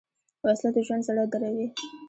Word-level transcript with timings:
وسله 0.45 0.69
د 0.73 0.77
ژوند 0.85 1.05
زړه 1.07 1.23
دروي 1.31 1.67